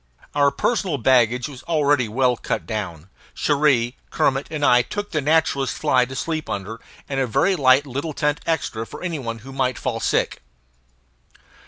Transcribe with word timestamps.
Our 0.33 0.49
personal 0.49 0.97
baggage 0.97 1.47
was 1.47 1.61
already 1.61 2.07
well 2.09 2.35
cut 2.35 2.65
down: 2.65 3.11
Cherrie, 3.35 3.97
Kermit, 4.09 4.47
and 4.49 4.65
I 4.65 4.81
took 4.81 5.11
the 5.11 5.21
naturalist's 5.21 5.77
fly 5.77 6.05
to 6.05 6.15
sleep 6.15 6.49
under, 6.49 6.81
and 7.07 7.19
a 7.19 7.27
very 7.27 7.55
light 7.55 7.85
little 7.85 8.13
tent 8.13 8.41
extra 8.47 8.87
for 8.87 9.03
any 9.03 9.19
one 9.19 9.37
who 9.45 9.53
might 9.53 9.77
fall 9.77 9.99
sick. 9.99 10.41